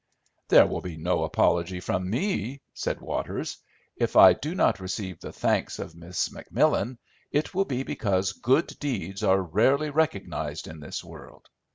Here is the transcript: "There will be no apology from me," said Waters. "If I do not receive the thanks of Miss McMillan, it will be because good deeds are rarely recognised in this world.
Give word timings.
"There 0.47 0.65
will 0.65 0.81
be 0.81 0.97
no 0.97 1.21
apology 1.25 1.79
from 1.79 2.09
me," 2.09 2.61
said 2.73 3.01
Waters. 3.01 3.57
"If 3.95 4.15
I 4.15 4.33
do 4.33 4.55
not 4.55 4.79
receive 4.79 5.19
the 5.19 5.31
thanks 5.31 5.77
of 5.77 5.93
Miss 5.93 6.29
McMillan, 6.29 6.97
it 7.29 7.53
will 7.53 7.65
be 7.65 7.83
because 7.83 8.33
good 8.33 8.65
deeds 8.79 9.21
are 9.23 9.43
rarely 9.43 9.91
recognised 9.91 10.65
in 10.67 10.79
this 10.79 11.03
world. 11.03 11.49